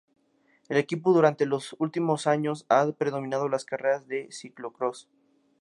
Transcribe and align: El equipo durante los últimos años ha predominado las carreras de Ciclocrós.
El 0.67 0.77
equipo 0.77 1.13
durante 1.13 1.45
los 1.45 1.75
últimos 1.77 2.25
años 2.25 2.65
ha 2.69 2.91
predominado 2.91 3.49
las 3.49 3.65
carreras 3.65 4.07
de 4.07 4.31
Ciclocrós. 4.31 5.07